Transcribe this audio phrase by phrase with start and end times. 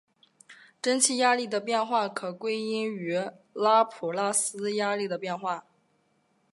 [0.81, 3.19] 蒸气压力的变化可归因于
[3.53, 5.67] 拉普拉斯压力的变化。